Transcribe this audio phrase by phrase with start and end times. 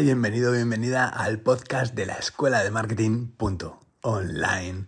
[0.00, 4.86] Bienvenido, bienvenida al podcast de la Escuela de Marketing.online.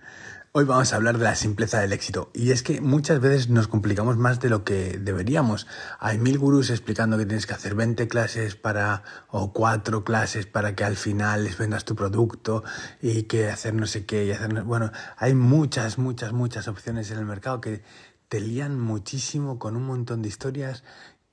[0.52, 2.30] Hoy vamos a hablar de la simpleza del éxito.
[2.32, 5.66] Y es que muchas veces nos complicamos más de lo que deberíamos.
[6.01, 10.75] Hay mil gurús explicando que tienes que hacer 20 clases para, o 4 clases para
[10.75, 12.64] que al final les vendas tu producto
[13.02, 17.19] y que hacer no sé qué y hacer, bueno, hay muchas, muchas, muchas opciones en
[17.19, 17.83] el mercado que
[18.28, 20.83] te lían muchísimo con un montón de historias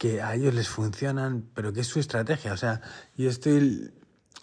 [0.02, 2.54] que a ellos les funcionan, pero que es su estrategia.
[2.54, 2.82] O sea,
[3.16, 3.94] yo estoy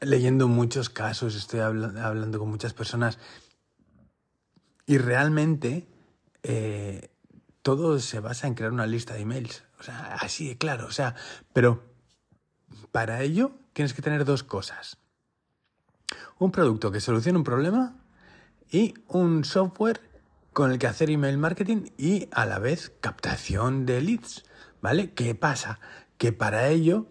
[0.00, 3.18] leyendo muchos casos, estoy hablando con muchas personas
[4.86, 5.88] y realmente
[6.44, 7.10] eh,
[7.62, 9.64] todo se basa en crear una lista de emails.
[9.80, 10.86] O sea, así de claro.
[10.86, 11.16] O sea,
[11.52, 11.82] pero
[12.92, 14.98] para ello tienes que tener dos cosas.
[16.38, 17.96] Un producto que solucione un problema
[18.70, 20.00] y un software
[20.52, 24.44] con el que hacer email marketing y a la vez captación de leads.
[24.80, 25.12] ¿Vale?
[25.12, 25.80] ¿Qué pasa?
[26.16, 27.06] Que para ello,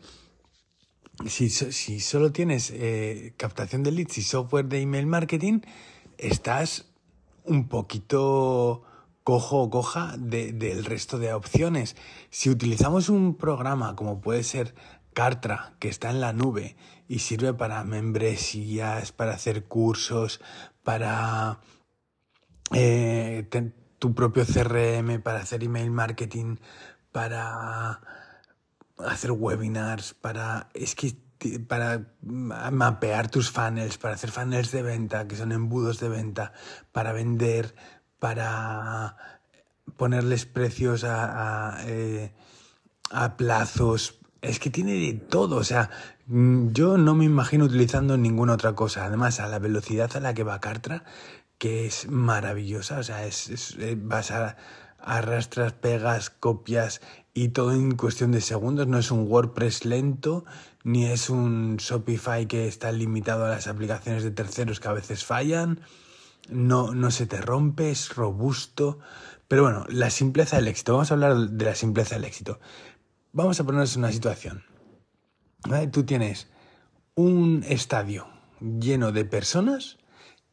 [1.25, 5.61] si, solo tienes eh, captación de leads y software de email marketing,
[6.17, 6.85] estás
[7.43, 8.83] un poquito
[9.23, 11.95] cojo o coja del resto de opciones.
[12.29, 14.73] Si utilizamos un programa como puede ser
[15.13, 16.75] Cartra, que está en la nube
[17.07, 20.39] y sirve para membresías, para hacer cursos,
[20.83, 21.59] para
[22.71, 23.47] eh,
[23.99, 26.57] tu propio CRM, para hacer email marketing,
[27.11, 28.02] para
[28.97, 30.69] hacer webinars, para...
[30.73, 31.16] Es que
[31.67, 36.52] para mapear tus funnels, para hacer funnels de venta, que son embudos de venta,
[36.91, 37.75] para vender,
[38.19, 39.17] para
[39.95, 42.33] ponerles precios a, eh,
[43.11, 44.19] a, plazos.
[44.42, 45.89] Es que tiene de todo, o sea,
[46.27, 49.05] mm, yo no me imagino utilizando ninguna otra cosa.
[49.05, 51.04] Además, a la velocidad a la que va Cartra,
[51.58, 54.58] que es maravillosa, o sea, es, eh, vas a
[54.99, 57.02] arrastras, pegas, copias
[57.33, 58.87] y todo en cuestión de segundos.
[58.87, 60.45] No es un WordPress lento,
[60.83, 65.23] ni es un Shopify que está limitado a las aplicaciones de terceros que a veces
[65.23, 65.81] fallan.
[66.49, 68.99] No, no se te rompe, es robusto.
[69.47, 70.93] Pero bueno, la simpleza del éxito.
[70.93, 72.59] Vamos a hablar de la simpleza del éxito.
[73.33, 74.63] Vamos a ponernos una situación.
[75.91, 76.47] Tú tienes
[77.15, 78.27] un estadio
[78.59, 79.97] lleno de personas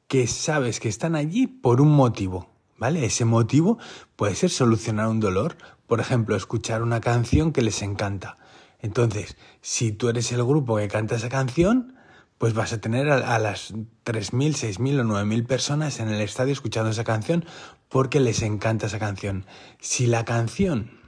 [0.09, 2.53] que sabes que están allí por un motivo.
[2.77, 3.05] ¿Vale?
[3.05, 3.79] Ese motivo
[4.17, 8.39] puede ser solucionar un dolor, por ejemplo, escuchar una canción que les encanta.
[8.81, 11.95] Entonces, si tú eres el grupo que canta esa canción,
[12.39, 16.91] pues vas a tener a, las 3.000, 6.000 o 9.000 personas en el estadio escuchando
[16.91, 17.47] esa canción
[17.89, 19.47] porque les encanta esa canción.
[19.81, 21.01] Si la canción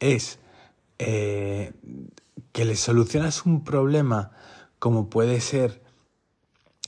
[0.00, 0.40] es
[0.98, 1.72] eh,
[2.52, 4.32] que les solucionas un problema
[4.78, 5.82] como puede ser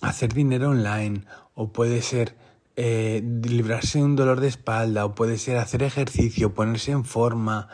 [0.00, 1.24] hacer dinero online
[1.54, 2.36] o puede ser
[2.76, 7.68] eh, librarse de un dolor de espalda o puede ser hacer ejercicio, ponerse en forma,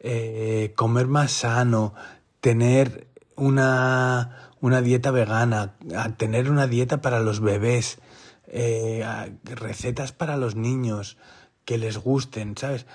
[0.00, 1.94] eh, comer más sano,
[2.40, 5.76] tener una, una dieta vegana,
[6.18, 7.98] tener una dieta para los bebés,
[8.46, 9.04] eh,
[9.44, 11.16] recetas para los niños
[11.64, 12.86] que les gusten, ¿sabes?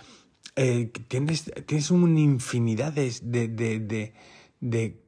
[1.08, 4.14] tienes, tienes una infinidad de, de,
[4.60, 5.04] de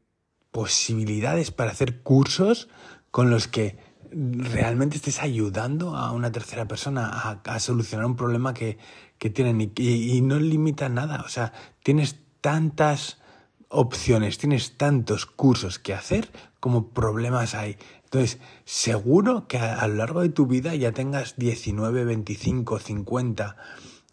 [0.51, 2.69] posibilidades para hacer cursos
[3.11, 3.77] con los que
[4.11, 8.77] realmente estés ayudando a una tercera persona a, solucionar un problema que,
[9.33, 11.23] tienen y, no limita nada.
[11.25, 11.53] O sea,
[11.83, 13.19] tienes tantas
[13.67, 17.77] opciones, tienes tantos cursos que hacer como problemas hay.
[18.05, 23.57] Entonces, seguro que a, lo largo de tu vida ya tengas 19, 25, 50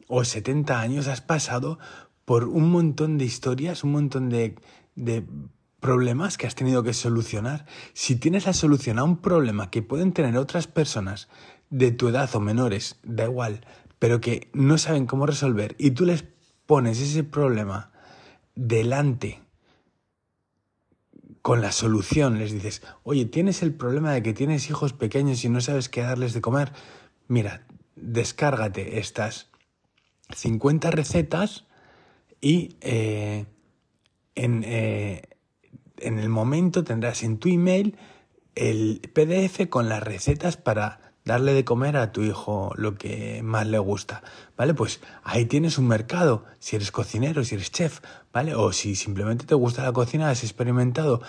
[0.08, 1.78] o 70 años, has pasado
[2.24, 4.56] por un montón de historias, un montón de
[5.86, 7.64] problemas que has tenido que solucionar.
[7.92, 11.28] Si tienes la solución a un problema que pueden tener otras personas
[11.70, 13.60] de tu edad o menores, da igual,
[14.00, 16.24] pero que no saben cómo resolver y tú les
[16.66, 17.92] pones ese problema
[18.56, 19.40] delante
[21.40, 25.48] con la solución, les dices, oye, tienes el problema de que tienes hijos pequeños y
[25.48, 26.72] no sabes qué darles de comer,
[27.28, 27.64] mira,
[27.94, 29.50] descárgate estas
[30.34, 31.64] 50 recetas
[32.40, 33.46] y eh,
[34.34, 35.35] en, eh,
[35.98, 37.96] en el momento tendrás en tu email
[38.54, 43.66] el PDF con las recetas para darle de comer a tu hijo lo que más
[43.66, 44.22] le gusta,
[44.56, 44.74] ¿vale?
[44.74, 48.00] Pues ahí tienes un mercado, si eres cocinero, si eres chef,
[48.32, 48.54] ¿vale?
[48.54, 51.20] O si simplemente te gusta la cocina, has experimentado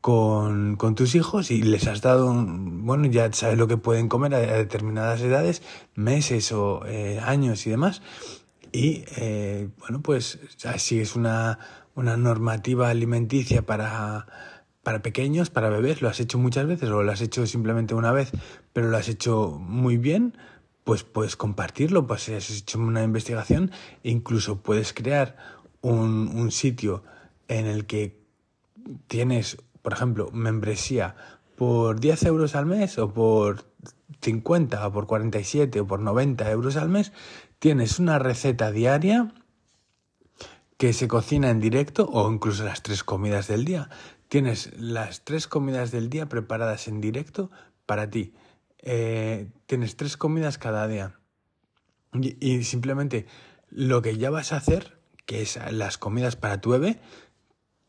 [0.00, 4.34] con, con tus hijos y les has dado, bueno, ya sabes lo que pueden comer
[4.34, 5.62] a, determinadas edades,
[5.96, 8.02] meses o eh, años y demás.
[8.72, 11.58] Y, eh, bueno, pues así es una
[11.94, 14.26] una normativa alimenticia para,
[14.82, 18.12] para pequeños, para bebés, lo has hecho muchas veces o lo has hecho simplemente una
[18.12, 18.32] vez,
[18.72, 20.36] pero lo has hecho muy bien,
[20.84, 23.70] pues puedes compartirlo, pues si has hecho una investigación,
[24.02, 25.36] e incluso puedes crear
[25.80, 27.04] un, un sitio
[27.48, 28.20] en el que
[29.06, 31.16] tienes por ejemplo, membresía
[31.56, 33.64] por 10 euros al mes o por
[34.20, 37.12] 50 o por 47 o por 90 euros al mes,
[37.58, 39.32] tienes una receta diaria
[40.80, 43.90] que se cocina en directo o incluso las tres comidas del día.
[44.28, 47.50] Tienes las tres comidas del día preparadas en directo
[47.84, 48.32] para ti.
[48.78, 51.20] Eh, tienes tres comidas cada día.
[52.14, 53.26] Y, simplemente
[53.68, 56.98] lo que ya vas a hacer, que es las comidas para tu bebé,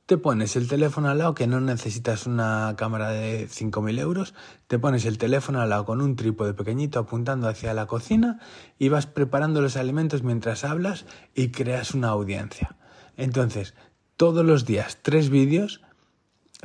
[0.05, 4.33] te pones el teléfono al lado, que no necesitas una cámara de 5.000 euros,
[4.67, 8.41] te pones el teléfono al lado con un trípode pequeñito apuntando hacia la cocina
[8.77, 12.75] y vas preparando los alimentos mientras hablas y creas una audiencia.
[13.17, 13.73] Entonces,
[14.17, 15.81] todos los días, tres vídeos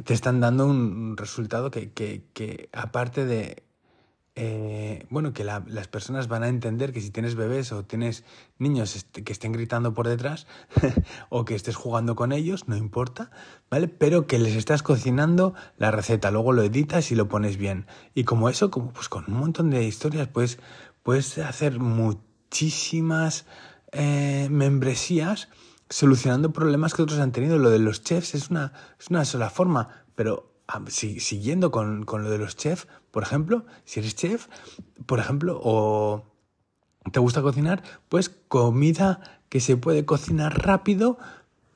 [0.04, 3.66] te están dando un resultado que, que aparte de
[4.38, 8.22] eh, bueno, que las personas van a entender que si tienes bebés o tienes
[8.58, 10.46] niños que estén gritando por detrás
[11.30, 13.30] o que estés jugando con ellos, no importa,
[13.70, 13.88] ¿vale?
[13.88, 17.86] Pero que les estás cocinando la receta, luego lo editas y lo pones bien.
[18.14, 20.58] Y como eso, como pues con un montón de historias, pues
[21.02, 23.46] puedes hacer muchísimas
[23.92, 25.48] eh, membresías
[25.88, 27.58] solucionando problemas que otros han tenido.
[27.58, 30.52] Lo de los chefs es una, es una sola forma, pero
[30.88, 34.48] siguiendo con, con, lo de los chefs, por ejemplo, si eres chef,
[35.06, 36.24] por ejemplo, o
[37.12, 41.18] te gusta cocinar, pues comida que se puede cocinar rápido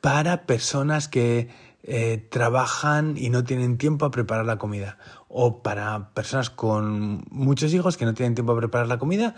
[0.01, 1.49] para personas que
[1.83, 4.99] eh, trabajan y no tienen tiempo a preparar la comida.
[5.29, 9.35] O para personas con muchos hijos que no tienen tiempo a preparar la comida,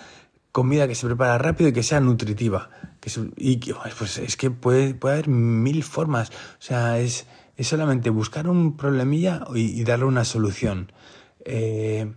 [0.52, 2.70] comida que se prepara rápido y que sea nutritiva.
[3.00, 3.56] Que y
[3.98, 6.30] pues es que puede, puede haber mil formas.
[6.30, 7.26] O sea, es,
[7.56, 10.92] es solamente buscar un problemilla y, darle una solución.
[11.44, 12.14] Eh,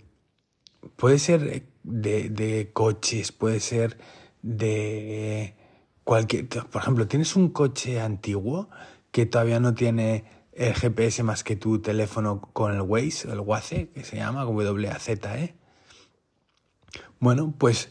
[0.98, 3.98] puede ser de, de, coches, puede ser
[4.42, 5.56] de
[6.04, 6.48] cualquier...
[6.48, 8.70] Por ejemplo, tienes un coche antiguo
[9.12, 13.90] que todavía no tiene el GPS más que tu teléfono con el Waze, el Waze,
[13.90, 15.56] que se llama W-A-Z-E.
[17.20, 17.90] Bueno, pues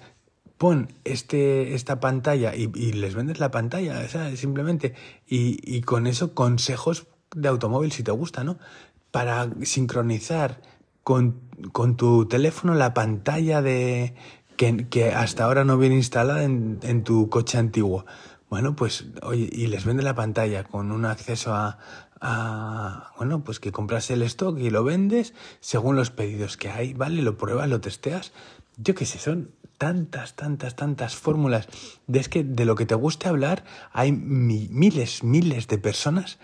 [0.65, 4.95] pon este, esta pantalla y, les vendes la pantalla, simplemente,
[5.27, 7.07] y, y, con eso consejos
[7.37, 8.57] de automóvil si te gusta, ¿no?
[9.11, 10.63] Para sincronizar
[11.03, 11.39] con,
[11.73, 14.15] con tu teléfono la pantalla de
[14.57, 18.07] que, que, hasta ahora no viene instalada en, en tu coche antiguo.
[18.49, 21.79] Bueno, pues, oye, y les vende la pantalla con un acceso a,
[22.23, 26.95] a, bueno, pues que compras el stock y lo vendes según los pedidos que hay,
[26.95, 27.21] ¿vale?
[27.21, 28.33] Lo pruebas, lo testeas.
[28.77, 31.69] Yo qué sé, son tantas, tantas, tantas fórmulas.
[32.07, 36.39] De es que de lo que te guste hablar hay miles, miles de personas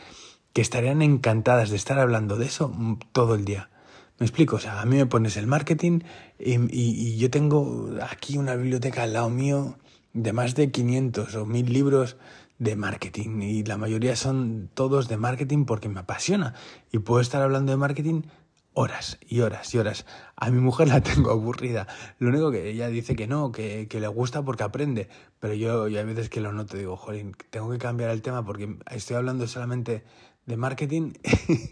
[0.53, 2.73] que estarían encantadas de estar hablando de eso
[3.13, 3.71] todo el día.
[4.19, 4.57] ¿Me explico?
[4.57, 6.01] O sea, a mí me pones el marketing
[6.39, 9.79] y, yo tengo aquí una biblioteca al lado mío
[10.13, 12.17] de más de 500 o 1000 libros
[12.59, 16.53] de marketing y la mayoría son todos de marketing porque me apasiona
[16.93, 18.23] y puedo estar hablando de marketing
[18.73, 20.07] horas y horas y horas.
[20.37, 21.87] A mi mujer la tengo aburrida.
[22.19, 25.09] Lo único que ella dice que no, que, que le gusta porque aprende.
[25.39, 28.45] Pero yo, yo hay veces que lo noto, digo, jolín, tengo que cambiar el tema
[28.45, 30.05] porque estoy hablando solamente
[30.47, 31.13] de marketing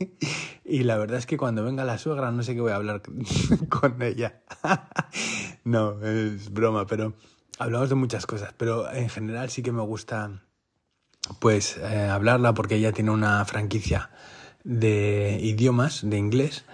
[0.64, 3.02] y la verdad es que cuando venga la suegra no sé qué voy a hablar
[3.68, 4.40] con ella.
[5.64, 7.14] no, es broma, pero
[7.58, 10.42] hablamos de muchas cosas, pero en general sí que me gusta
[11.40, 14.11] pues eh, hablarla porque ella tiene una franquicia
[14.64, 16.64] de idiomas, de inglés,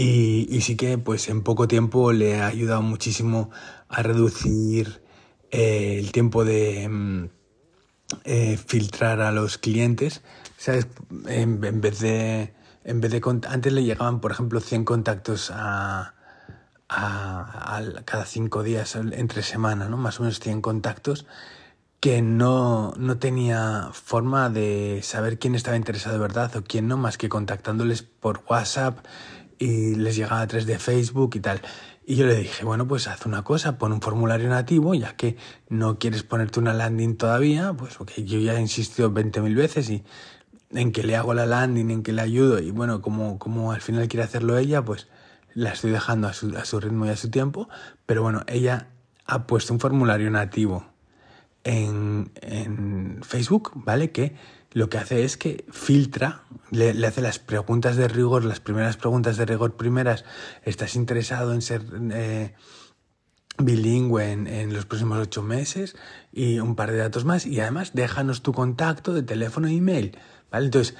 [0.00, 3.50] y, sí que pues en poco tiempo le ha ayudado muchísimo
[3.88, 5.02] a reducir
[5.50, 7.24] eh, el tiempo de mm,
[8.24, 10.22] eh, filtrar a los clientes
[10.58, 10.88] ¿Sabes?
[11.28, 12.52] En, vez de.
[12.84, 13.22] En vez de.
[13.48, 16.14] Antes le llegaban, por ejemplo, 100 contactos a,
[16.88, 19.96] a, cada cinco días, entre semana, ¿no?
[19.96, 21.26] Más o menos 100 contactos
[22.00, 26.96] que no, no tenía forma de saber quién estaba interesado de verdad o quién no,
[26.96, 28.98] más que contactándoles por WhatsApp
[29.58, 31.60] y les llegaba a través de Facebook y tal.
[32.06, 35.36] Y yo le dije, bueno, pues haz una cosa, pon un formulario nativo, ya que
[35.68, 40.04] no quieres ponerte una landing todavía, pues porque yo ya he insistido 20.000 veces y
[40.70, 43.80] en que le hago la landing, en que le ayudo y bueno, como, como al
[43.80, 45.08] final quiere hacerlo ella, pues
[45.54, 47.68] la estoy dejando a su, a su ritmo y a su tiempo,
[48.06, 48.88] pero bueno, ella
[49.26, 50.86] ha puesto un formulario nativo
[51.64, 54.12] en, en Facebook, ¿vale?
[54.12, 54.36] Que
[54.72, 59.36] lo que hace es que filtra, le, hace las preguntas de rigor, las primeras preguntas
[59.36, 60.24] de rigor primeras,
[60.64, 61.82] ¿estás interesado en ser...
[62.12, 62.54] Eh,
[63.60, 65.96] bilingüe en, en, los próximos ocho meses
[66.30, 67.44] y un par de datos más.
[67.44, 70.16] Y además déjanos tu contacto de teléfono e email
[70.50, 70.66] ¿Vale?
[70.66, 70.94] Entonces,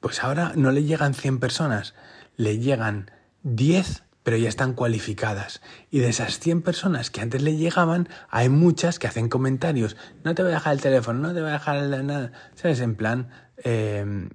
[0.00, 1.94] pues ahora no le llegan 100 personas,
[2.36, 3.10] le llegan
[3.42, 5.60] 10, pero ya están cualificadas.
[5.90, 9.96] Y de esas 100 personas que antes le llegaban, hay muchas que hacen comentarios.
[10.24, 12.32] No te voy a dejar el teléfono, no te voy a dejar nada.
[12.54, 12.80] ¿Sabes?
[12.80, 13.30] En plan,
[13.64, 14.28] eh,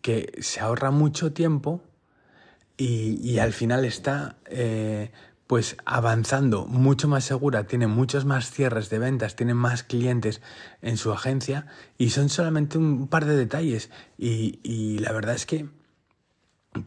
[0.00, 1.82] que se ahorra mucho tiempo
[2.76, 5.12] y, al final está eh,
[5.46, 10.40] pues avanzando mucho más segura, tiene muchos más cierres de ventas, tiene más clientes
[10.80, 11.66] en su agencia
[11.98, 13.90] y son solamente un par de detalles.
[14.18, 15.68] Y, y la verdad es que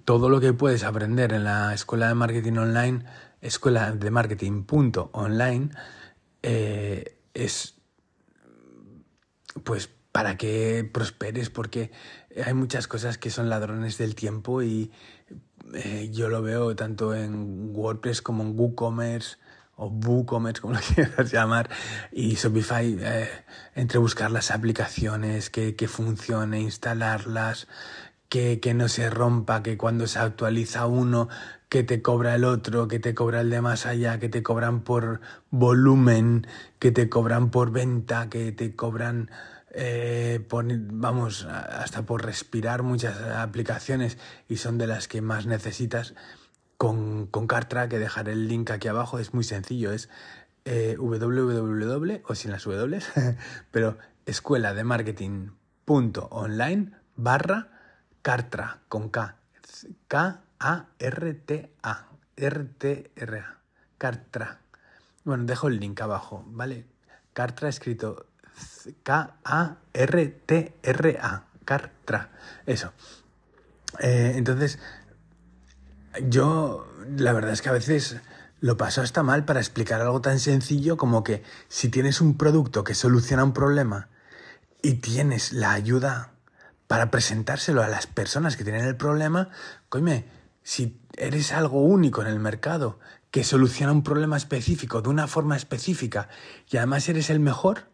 [0.03, 3.05] todo lo que puedes aprender en la escuela de marketing online,
[3.41, 5.69] escuela de marketing punto online,
[6.41, 7.75] eh, es
[9.63, 11.91] pues para que prosperes, porque
[12.45, 14.91] hay muchas cosas que son ladrones del tiempo y
[15.73, 19.37] eh, yo lo veo tanto en WordPress como en WooCommerce
[19.75, 21.69] o WooCommerce, como lo quieras llamar,
[22.11, 23.29] y Shopify, eh,
[23.75, 27.67] entre buscar las aplicaciones, que, que funcione, instalarlas,
[28.29, 31.29] que, que no se rompa, que cuando se actualiza uno,
[31.69, 34.81] que te cobra el otro, que te cobra el de más allá, que te cobran
[34.81, 36.47] por volumen,
[36.79, 39.29] que te cobran por venta, que te cobran
[39.71, 44.17] eh, por, vamos, hasta por respirar muchas aplicaciones
[44.47, 46.13] y son de las que más necesitas.
[46.77, 50.09] Con, con Cartra, que dejaré el link aquí abajo, es muy sencillo, es
[50.65, 52.99] eh, www, o sin las W,
[53.71, 55.51] pero escuela de marketing
[55.85, 57.74] punto online barra
[58.25, 59.37] Cartra con K.
[60.07, 62.07] K-A-R-T-A.
[62.35, 63.57] R-T-R-A.
[63.99, 64.61] Cartra.
[65.23, 66.87] Bueno, dejo el link abajo, ¿vale?
[67.33, 68.25] Cartra escrito
[69.03, 69.73] K-A-R-T-R-A.
[71.65, 72.31] Cartra.
[72.65, 72.93] Eso.
[73.99, 74.79] Eh, entonces,
[76.27, 78.17] yo la verdad es que a veces
[78.59, 82.83] lo paso hasta mal para explicar algo tan sencillo como que si tienes un producto
[82.83, 84.09] que soluciona un problema
[84.81, 86.31] y tienes la ayuda
[86.87, 89.49] para presentárselo a las personas que tienen el problema,
[89.89, 90.25] coime,
[90.63, 92.99] si eres algo único en el mercado,
[93.31, 96.29] que soluciona un problema específico de una forma específica
[96.69, 97.89] y además eres el mejor,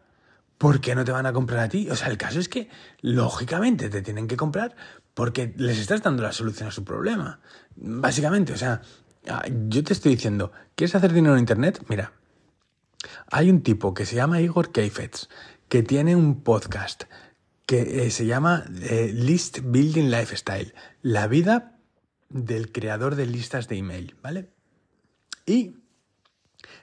[0.56, 1.90] ¿por qué no te van a comprar a ti?
[1.90, 2.68] O sea, el caso es que,
[3.00, 4.76] lógicamente, te tienen que comprar
[5.14, 7.40] porque les estás dando la solución a su problema.
[7.74, 8.82] Básicamente, o sea,
[9.28, 11.84] ah, yo te estoy diciendo, ¿quieres hacer dinero en Internet?
[11.88, 12.12] Mira,
[13.30, 15.28] hay un tipo que se llama Igor Keifetz,
[15.68, 17.04] que tiene un podcast
[17.72, 21.78] que eh, se llama eh, List Building Lifestyle, la vida
[22.28, 24.50] del creador de listas de email, ¿vale?
[25.46, 25.76] Y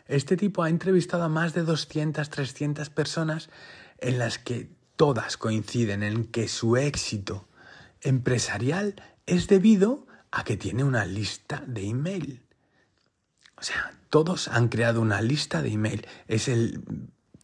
[0.08, 3.52] este tipo ha entrevistado a más de 200, 300 personas
[4.00, 7.48] en las que todas coinciden en que su éxito
[8.02, 8.96] empresarial
[9.28, 12.42] es debido a que tiene una lista de email.
[13.58, 16.08] O sea, todos han creado una lista de email.
[16.28, 16.82] Es el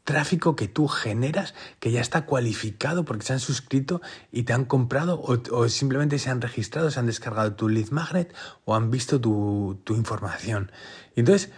[0.05, 4.65] tráfico que tú generas que ya está cualificado porque se han suscrito y te han
[4.65, 8.33] comprado o, simplemente se han registrado, se han descargado tu lead magnet
[8.63, 10.71] o han visto tu, información.
[11.15, 11.51] Y entonces,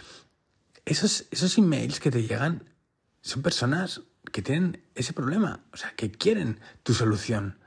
[0.85, 2.63] esos, esos emails que te llegan
[3.21, 4.01] son personas
[4.31, 7.59] que tienen ese problema, o sea, que quieren tu solución.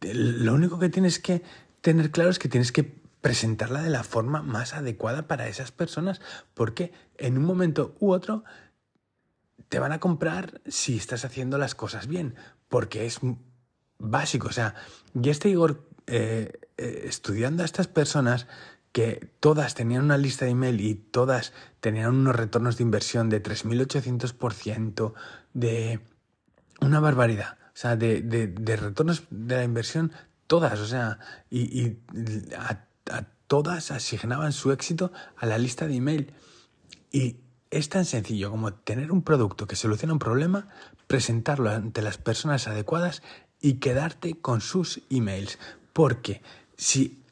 [0.00, 1.42] Lo único que tienes que
[1.80, 6.20] tener claro es que tienes que presentarla de la forma más adecuada para esas personas,
[6.54, 8.44] porque en un momento u otro
[9.68, 12.34] te van a comprar si estás haciendo las cosas bien,
[12.68, 13.20] porque es
[13.98, 14.48] básico.
[14.48, 14.74] O sea,
[15.20, 18.46] y este Igor, eh, eh, estudiando a estas personas
[18.92, 23.42] que todas tenían una lista de email y todas tenían unos retornos de inversión de
[23.42, 25.12] 3.800%,
[25.52, 26.00] de
[26.80, 27.58] una barbaridad.
[27.68, 30.12] O sea, de, de, retornos de la inversión,
[30.46, 30.80] todas.
[30.80, 31.18] O sea,
[31.50, 31.98] y,
[32.56, 36.32] a, a todas asignaban su éxito a la lista de email.
[37.12, 37.36] Y
[37.70, 40.68] es tan sencillo como tener un producto que soluciona un problema,
[41.06, 43.22] presentarlo ante las personas adecuadas
[43.60, 45.58] y quedarte con sus emails.
[45.92, 46.42] Porque
[46.76, 47.22] si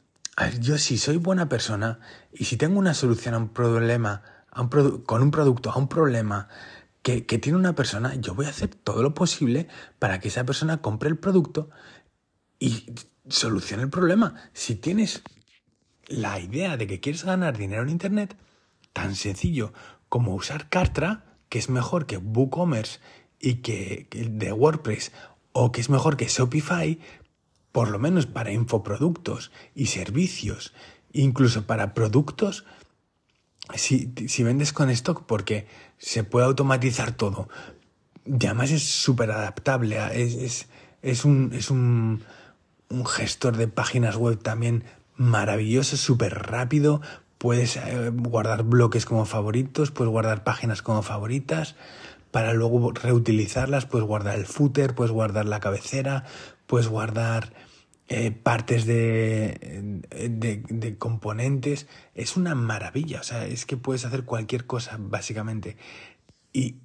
[0.61, 2.01] yo si soy buena persona
[2.33, 4.23] y si tengo una solución a un problema,
[5.07, 6.49] con un producto, a un problema
[7.03, 10.45] que, que tiene una persona, yo voy a hacer todo lo posible para que esa
[10.45, 11.71] persona compre el producto
[12.59, 12.93] y
[13.29, 14.35] solucione el problema.
[14.53, 15.23] Si tienes
[16.09, 18.37] la idea de que quieres ganar dinero en Internet,
[18.93, 19.73] tan sencillo
[20.17, 23.01] como usar Cartra, que es mejor que WooCommerce
[23.39, 25.13] y que, de WordPress,
[25.53, 26.99] o que es mejor que Shopify,
[27.71, 30.73] por lo menos para infoproductos y servicios,
[31.13, 32.65] incluso para productos,
[33.75, 34.11] si,
[34.43, 35.67] vendes con stock, porque
[35.99, 37.51] se puede automatizar todo.
[38.25, 40.67] Y además es súper adaptable, es,
[41.03, 42.25] es, un, es un,
[42.89, 44.83] un gestor de páginas web también
[45.15, 47.03] maravilloso, súper rápido,
[47.39, 51.77] Puedes eh, guardar bloques como favoritos, puedes guardar páginas como favoritas
[52.31, 56.25] para luego reutilizarlas, puedes guardar el footer, puedes guardar la cabecera,
[56.67, 57.53] puedes guardar
[58.09, 61.87] eh, partes de, de, de, componentes.
[62.15, 65.77] Es una maravilla, o sea, es que puedes hacer cualquier cosa básicamente.
[66.53, 66.77] Y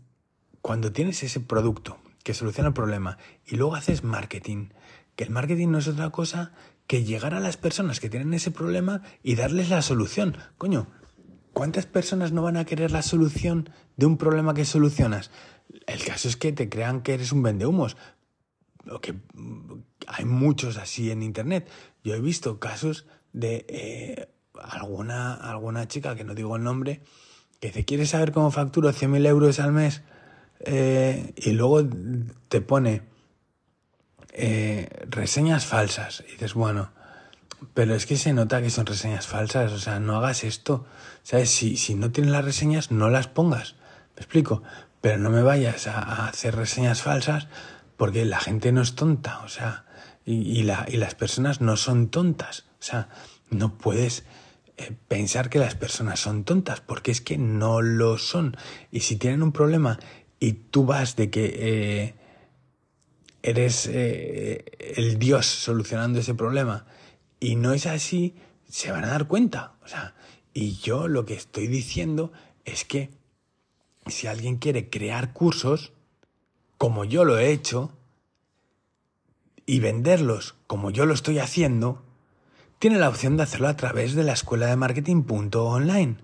[0.62, 4.70] cuando tienes ese producto que soluciona el problema y luego haces marketing,
[5.16, 6.54] que el marketing no es otra cosa
[6.88, 10.38] que llegar a las personas que tienen ese problema y darles la solución.
[10.58, 10.88] Coño,
[11.54, 15.32] ¿cuántas personas no van a querer la solución de un problema que solucionas?
[15.88, 17.98] El caso es que te crean que eres un vendehumos.
[19.02, 19.16] Que
[20.08, 21.70] hay muchos así en internet.
[22.04, 27.02] Yo he visto casos de eh, alguna, alguna chica, que no digo el nombre,
[27.60, 30.02] que dice, ¿quieres saber cómo facturo 100.000 euros al mes?
[30.60, 31.88] Eh, y luego
[32.50, 33.04] te pone
[34.32, 36.24] eh, reseñas falsas.
[36.28, 36.92] Y dices, bueno,
[37.74, 40.86] pero es que se nota que son reseñas falsas, o sea, no hagas esto.
[41.24, 41.50] ¿Sabes?
[41.52, 43.76] Si, si no tienes las reseñas, no las pongas.
[44.16, 44.64] ¿Me explico?
[45.02, 47.48] Pero no me vayas a, hacer reseñas falsas
[47.98, 49.86] porque la gente no es tonta, o sea,
[50.26, 52.66] y, la, y las personas no son tontas.
[52.80, 53.10] O sea,
[53.50, 54.24] no puedes
[54.78, 58.58] eh, pensar que las personas son tontas porque es que no lo son.
[58.92, 60.00] Y si tienen un problema
[60.40, 62.16] y tú vas de que eh,
[63.44, 66.86] eres eh, el Dios solucionando ese problema
[67.40, 68.36] y no es así,
[68.70, 69.74] se van a dar cuenta.
[69.84, 70.16] O sea,
[70.54, 72.32] y yo lo que estoy diciendo
[72.66, 73.10] es que
[74.08, 75.94] si alguien quiere crear cursos,
[76.78, 77.98] como yo lo he hecho,
[79.66, 82.04] y venderlos como yo lo estoy haciendo,
[82.80, 86.18] tiene la opción de hacerlo a través de la escuela de marketing.online.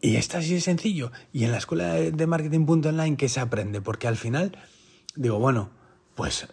[0.00, 1.12] Y está así de sencillo.
[1.32, 3.80] Y en la escuela de marketing.online, ¿qué se aprende?
[3.80, 4.58] Porque al final,
[5.14, 5.70] digo, bueno,
[6.20, 6.46] pues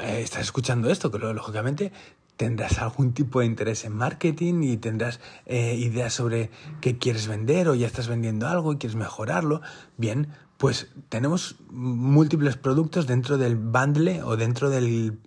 [0.00, 1.90] eh, estás escuchando esto, que lógicamente
[2.36, 7.68] tendrás algún tipo de interés en marketing y tendrás eh, ideas sobre qué quieres vender
[7.68, 9.62] o ya estás vendiendo algo y quieres mejorarlo.
[9.96, 15.18] Bien, pues tenemos múltiples productos dentro del bundle o dentro del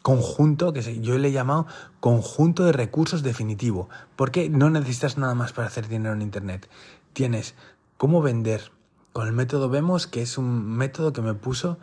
[0.00, 1.66] conjunto que yo le he llamado
[2.00, 6.70] conjunto de recursos definitivo, porque no necesitas nada más para hacer dinero en Internet.
[7.12, 7.54] Tienes
[7.98, 8.72] cómo vender
[9.14, 11.78] con el método Vemos, que es un método que me puso,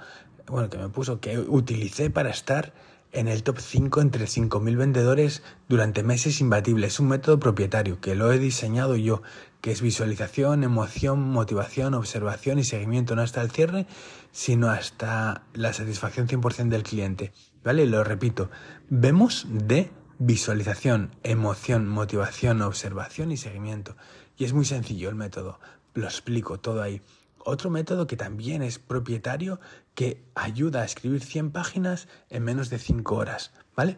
[0.51, 2.73] bueno, que me puso, que utilicé para estar
[3.13, 6.93] en el top 5 entre 5.000 vendedores durante meses imbatibles.
[6.93, 9.21] Es un método propietario que lo he diseñado yo,
[9.61, 13.85] que es visualización, emoción, motivación, observación y seguimiento, no hasta el cierre,
[14.31, 17.31] sino hasta la satisfacción 100% del cliente.
[17.63, 17.85] ¿Vale?
[17.85, 18.49] Lo repito,
[18.89, 23.95] vemos de visualización, emoción, motivación, observación y seguimiento.
[24.37, 25.59] Y es muy sencillo el método,
[25.93, 27.01] lo explico todo ahí.
[27.45, 29.60] Otro método que también es propietario
[29.95, 33.97] que ayuda a escribir 100 páginas en menos de 5 horas, ¿vale?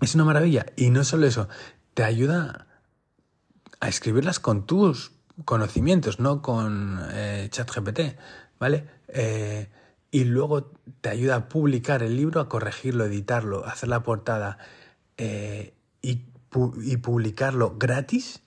[0.00, 0.66] Es una maravilla.
[0.76, 1.48] Y no solo eso,
[1.94, 2.66] te ayuda
[3.80, 5.12] a escribirlas con tus
[5.44, 8.00] conocimientos, no con eh, ChatGPT,
[8.58, 8.88] ¿vale?
[9.08, 9.68] Eh,
[10.10, 14.58] y luego te ayuda a publicar el libro, a corregirlo, editarlo, hacer la portada
[15.16, 16.24] eh, y,
[16.82, 18.42] y, publicarlo gratis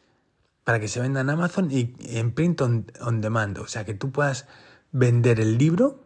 [0.69, 3.57] para que se venda en Amazon y en print on, demand.
[3.57, 4.45] O sea, que tú puedas
[4.91, 6.05] vender el libro,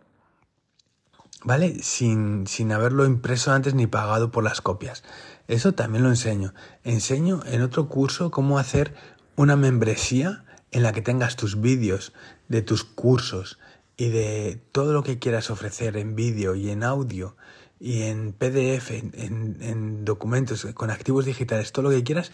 [1.43, 1.83] ¿vale?
[1.83, 5.03] Sin, sin haberlo impreso antes ni pagado por las copias.
[5.49, 6.53] Eso también lo enseño.
[6.85, 8.93] Enseño en otro curso cómo hacer
[9.35, 12.13] una membresía en la que tengas tus vídeos
[12.47, 13.59] de tus cursos,
[13.97, 17.35] y de todo lo que quieras ofrecer en vídeo y en audio
[17.79, 22.31] y en PDF, en, documentos, con activos digitales, todo lo que quieras,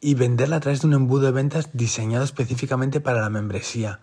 [0.00, 4.00] y venderla a través de un embudo de ventas diseñado específicamente para la membresía.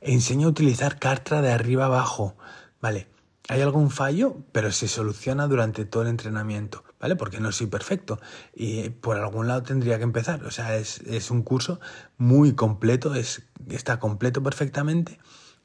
[0.00, 2.36] enseña a utilizar Cartra de arriba abajo.
[2.80, 3.08] Vale,
[3.48, 7.16] hay algún fallo, pero se soluciona durante todo el entrenamiento, ¿vale?
[7.16, 8.18] Porque no soy perfecto
[8.54, 10.44] y por algún lado tendría que empezar.
[10.44, 11.80] O sea, es, es un curso
[12.16, 15.18] muy completo, es, está completo perfectamente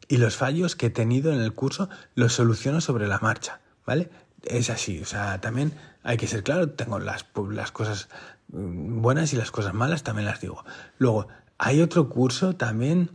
[0.09, 4.09] y los fallos que he tenido en el curso los soluciono sobre la marcha, ¿vale?
[4.43, 8.09] Es así, o sea, también hay que ser claro, tengo las, las cosas
[8.49, 10.63] buenas y las cosas malas, también las digo.
[10.97, 13.12] Luego, hay otro curso también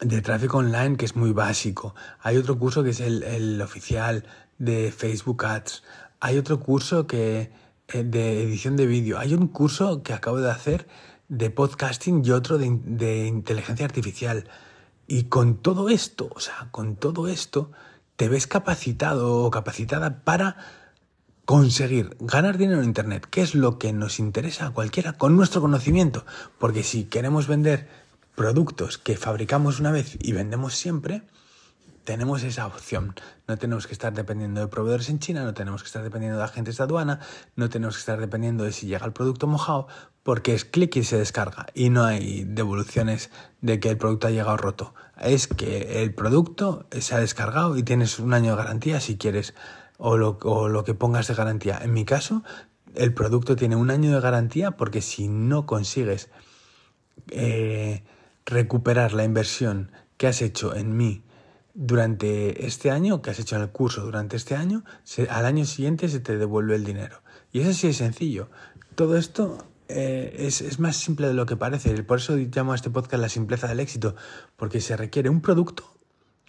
[0.00, 1.94] de tráfico online que es muy básico.
[2.20, 4.24] Hay otro curso que es el, oficial
[4.58, 5.82] de Facebook Ads.
[6.20, 7.52] Hay otro curso que
[7.88, 9.18] eh, de edición de vídeo.
[9.18, 10.86] Hay un curso que acabo de hacer
[11.28, 14.48] de podcasting y otro de, de inteligencia artificial.
[15.06, 17.70] Y con todo esto, o sea, con todo esto,
[18.16, 20.56] te ves capacitado o capacitada para
[21.46, 25.60] conseguir ganar dinero en Internet, que es lo que nos interesa a cualquiera con nuestro
[25.60, 26.26] conocimiento.
[26.58, 27.88] Porque si queremos vender
[28.34, 31.22] productos que fabricamos una vez y vendemos siempre,
[32.02, 33.14] tenemos esa opción.
[33.46, 36.44] No tenemos que estar dependiendo de proveedores en China, no tenemos que estar dependiendo de
[36.44, 37.20] agentes de aduana,
[37.54, 39.86] no tenemos que estar dependiendo de si llega el producto mojado,
[40.24, 43.30] porque es clic y se descarga y no hay devoluciones
[43.60, 44.94] de que el producto ha llegado roto.
[45.20, 49.54] Es que el producto se ha descargado y tienes un año de garantía si quieres
[49.98, 51.78] o lo, o lo que pongas de garantía.
[51.82, 52.42] En mi caso,
[52.94, 56.30] el producto tiene un año de garantía porque si no consigues
[57.30, 58.02] eh,
[58.44, 61.22] recuperar la inversión que has hecho en mí
[61.74, 64.84] durante este año, que has hecho el curso durante este año,
[65.28, 67.22] al año siguiente se te devuelve el dinero.
[67.52, 68.48] Y eso sí es sencillo.
[68.94, 72.02] Todo esto eh, es, es, más simple de lo que parece.
[72.02, 74.16] Por eso llamo a este podcast la simpleza del éxito,
[74.56, 75.84] porque se requiere un producto,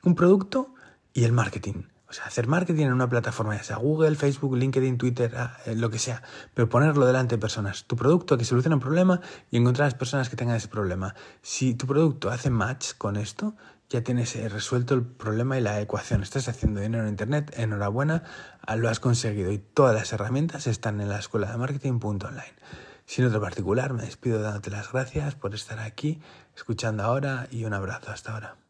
[0.04, 0.74] un producto
[1.14, 1.84] y el marketing.
[2.10, 5.76] O sea, hacer marketing en una plataforma, ya sea Google, Facebook, LinkedIn, Twitter, ah, eh,
[5.76, 7.84] lo que sea, pero ponerlo delante de personas.
[7.84, 9.20] Tu producto que soluciona un problema
[9.52, 11.16] y encontrar a las personas que tengan ese problema.
[11.42, 13.56] Si tu producto hace match con esto,
[13.90, 16.24] ya tienes eh, resuelto el problema y la ecuación.
[16.24, 18.24] Estás haciendo dinero en Internet, enhorabuena,
[18.62, 22.54] ah, lo has conseguido y todas las herramientas están en la escuela de marketing.online.
[23.06, 26.22] Sin otro particular, me despido dándote las gracias por estar aquí,
[26.56, 28.67] escuchando ahora y un abrazo hasta ahora.